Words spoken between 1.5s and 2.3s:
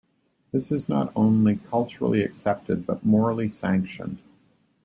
culturally